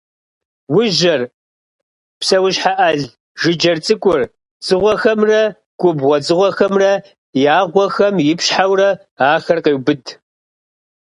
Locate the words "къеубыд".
9.63-10.03